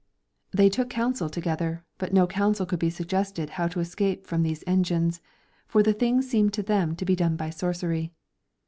[0.49, 4.63] They took counsel together, but no counsel could be suggested how to escape from these
[4.65, 5.21] engines,
[5.67, 8.11] for the thing seemed to them to be done by sorcery.